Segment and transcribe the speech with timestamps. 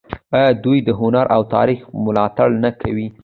[0.37, 3.07] آیا دوی د هنر او تاریخ ملاتړ نه کوي؟